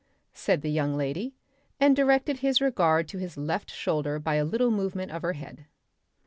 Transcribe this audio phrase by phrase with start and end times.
[0.33, 1.35] said the young lady,
[1.79, 5.67] and directed his regard to his left shoulder by a little movement of her head.